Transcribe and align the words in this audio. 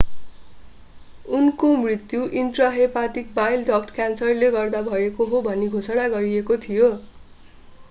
उहाँको 1.25 1.73
मृत्यु 1.81 2.21
intrahepatic 2.41 3.29
bile 3.35 3.63
duct 3.69 3.93
क्यान्सरले 3.95 4.51
गर्दा 4.57 4.81
भएको 4.89 5.31
हो 5.35 5.41
भनी 5.51 5.69
घोषणा 5.77 6.09
गरिएको 6.17 6.61
थियो 6.67 6.91